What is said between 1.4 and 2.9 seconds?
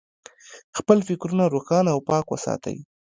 روښانه او پاک وساتئ.